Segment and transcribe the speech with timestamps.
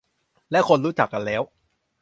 [0.51, 1.41] และคนรู้จักกันแล้ว